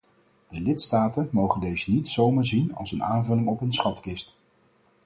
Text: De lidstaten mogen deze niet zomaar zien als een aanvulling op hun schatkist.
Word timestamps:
De 0.47 0.61
lidstaten 0.61 1.29
mogen 1.31 1.61
deze 1.61 1.91
niet 1.91 2.07
zomaar 2.07 2.45
zien 2.45 2.75
als 2.75 2.91
een 2.91 3.03
aanvulling 3.03 3.47
op 3.47 3.59
hun 3.59 3.73
schatkist. 3.73 4.35